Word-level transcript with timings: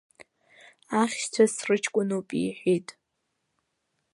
Ахьшьцәа 1.01 1.45
срыҷкәынуп, 1.55 2.27
иҳәит. 2.45 2.89